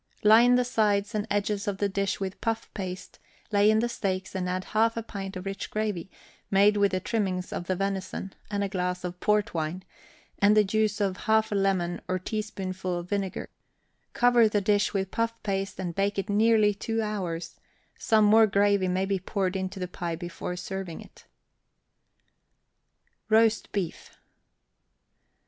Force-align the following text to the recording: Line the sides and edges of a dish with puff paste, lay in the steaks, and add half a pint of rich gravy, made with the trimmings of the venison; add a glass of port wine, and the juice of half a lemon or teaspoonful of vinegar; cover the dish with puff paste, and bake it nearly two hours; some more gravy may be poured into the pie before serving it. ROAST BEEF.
Line 0.23 0.55
the 0.55 0.65
sides 0.65 1.13
and 1.13 1.27
edges 1.29 1.67
of 1.67 1.79
a 1.79 1.87
dish 1.87 2.19
with 2.19 2.41
puff 2.41 2.73
paste, 2.73 3.19
lay 3.51 3.69
in 3.69 3.77
the 3.77 3.87
steaks, 3.87 4.33
and 4.33 4.49
add 4.49 4.63
half 4.63 4.97
a 4.97 5.03
pint 5.03 5.35
of 5.37 5.45
rich 5.45 5.69
gravy, 5.69 6.09
made 6.49 6.75
with 6.75 6.89
the 6.91 6.99
trimmings 6.99 7.53
of 7.53 7.65
the 7.67 7.75
venison; 7.75 8.33
add 8.49 8.63
a 8.63 8.67
glass 8.67 9.03
of 9.03 9.19
port 9.19 9.53
wine, 9.53 9.83
and 10.39 10.57
the 10.57 10.63
juice 10.63 10.99
of 11.01 11.17
half 11.27 11.51
a 11.51 11.53
lemon 11.53 12.01
or 12.07 12.17
teaspoonful 12.17 12.97
of 12.97 13.09
vinegar; 13.09 13.47
cover 14.13 14.49
the 14.49 14.59
dish 14.59 14.91
with 14.91 15.11
puff 15.11 15.35
paste, 15.43 15.79
and 15.79 15.93
bake 15.93 16.17
it 16.17 16.29
nearly 16.29 16.73
two 16.73 17.03
hours; 17.03 17.59
some 17.99 18.25
more 18.25 18.47
gravy 18.47 18.87
may 18.87 19.05
be 19.05 19.19
poured 19.19 19.55
into 19.55 19.79
the 19.79 19.87
pie 19.87 20.15
before 20.15 20.55
serving 20.55 20.99
it. 20.99 21.27
ROAST 23.29 23.71
BEEF. 23.71 24.17